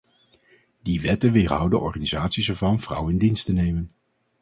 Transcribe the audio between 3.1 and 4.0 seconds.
in dienst te nemen.